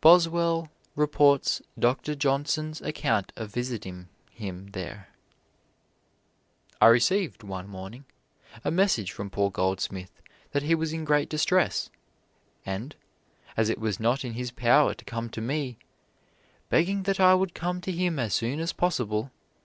[0.00, 5.08] Boswell reports Doctor Johnson's account of visiting him there:
[6.80, 8.04] "I received, one morning,
[8.62, 10.12] a message from poor Goldsmith
[10.52, 11.90] that he was in great distress,
[12.64, 12.94] and,
[13.56, 15.76] as it was not in his power to come to me,
[16.68, 19.32] begging that I would come to him as soon as possible.